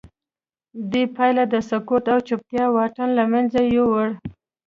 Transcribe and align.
دې 0.91 1.03
پله 1.15 1.43
د 1.53 1.55
سکوت 1.69 2.05
او 2.13 2.19
چوپتیا 2.27 2.65
واټن 2.75 3.09
له 3.19 3.23
منځه 3.31 3.59
یووړ 3.75 4.09